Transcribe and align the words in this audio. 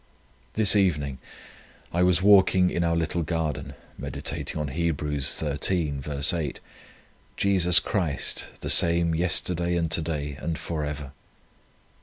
This 0.55 0.75
evening 0.75 1.19
I 1.93 2.01
was 2.01 2.23
walking 2.23 2.71
in 2.71 2.83
our 2.83 2.95
little 2.95 3.21
garden, 3.21 3.75
meditating 3.99 4.59
on 4.59 4.69
Heb. 4.69 4.99
xiii. 4.99 6.21
8, 6.39 6.59
"Jesus 7.37 7.79
Christ 7.79 8.47
the 8.61 8.69
same 8.71 9.13
yesterday, 9.13 9.75
and 9.75 9.91
to 9.91 10.01
day, 10.01 10.37
and 10.41 10.57
for 10.57 10.83
ever." 10.83 11.11